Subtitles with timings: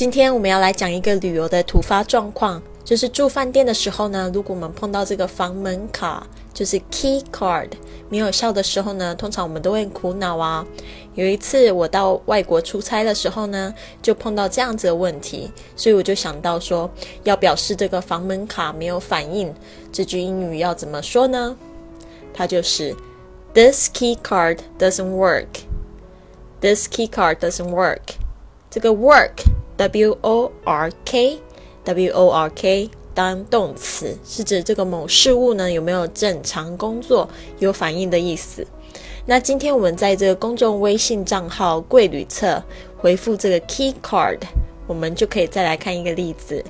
[0.00, 7.68] 今天我们要来讲一个旅游的突发状况，就是住饭店的时候呢，如果我们碰到这个房门卡，就是 key card
[8.08, 10.66] 没有效的时候呢，通常我们都会苦恼啊。
[11.16, 16.90] 有一次我到外国出差的时候呢，就碰到这样子的问题，所以我就想到说，
[17.24, 19.54] 要表示这个房门卡没有反应，
[19.92, 21.54] 这句英语要怎么说呢？
[22.32, 22.96] 它就是
[23.52, 25.60] This key card doesn't work.
[26.62, 28.14] This key card doesn't work.
[28.70, 29.32] 这个 work
[29.76, 31.40] W O R K
[31.82, 38.64] W O R K 当动词，是指这个某事物呢有没有正常工作、有反应的意思。
[39.26, 42.62] 那今天我们在这个公众微信账号“贵旅册”
[42.96, 44.38] 回复这个 key card，
[44.86, 46.64] 我们就可以再来看一个例子。